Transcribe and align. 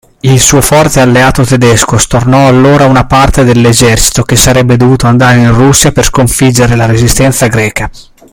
Il 0.21 0.39
suo 0.39 0.61
forte 0.61 0.99
alleato 0.99 1.45
tedesco 1.45 1.95
stornò 1.99 2.47
allora 2.47 2.87
una 2.87 3.05
parte 3.05 3.43
dell'esercito 3.43 4.23
che 4.23 4.35
sarebbe 4.35 4.75
dovuto 4.75 5.05
andare 5.05 5.37
in 5.37 5.53
Russia 5.53 5.91
per 5.91 6.05
sconfiggere 6.05 6.75
la 6.75 6.87
resistenza 6.87 7.45
greca. 7.45 7.87